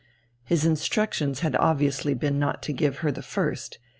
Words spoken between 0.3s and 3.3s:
His instructions had obviously been not to give her the